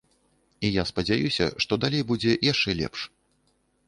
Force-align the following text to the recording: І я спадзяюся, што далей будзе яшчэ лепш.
І 0.69 0.69
я 0.81 0.85
спадзяюся, 0.91 1.45
што 1.65 1.77
далей 1.83 2.03
будзе 2.13 2.31
яшчэ 2.47 2.75
лепш. 2.81 2.99